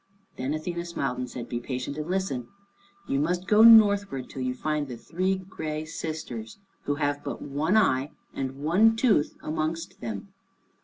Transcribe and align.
Then 0.35 0.55
Athene 0.55 0.83
smiled 0.83 1.19
and 1.19 1.29
said, 1.29 1.47
"Be 1.47 1.59
patient 1.59 1.95
and 1.95 2.09
listen. 2.09 2.47
You 3.07 3.19
must 3.19 3.45
go 3.45 3.61
northward 3.61 4.31
till 4.31 4.41
you 4.41 4.55
find 4.55 4.87
the 4.87 4.97
Three 4.97 5.35
Gray 5.35 5.85
Sisters, 5.85 6.57
who 6.85 6.95
have 6.95 7.23
but 7.23 7.39
one 7.39 7.77
eye 7.77 8.09
and 8.33 8.63
one 8.63 8.95
tooth 8.95 9.35
amongst 9.43 10.01
them. 10.01 10.29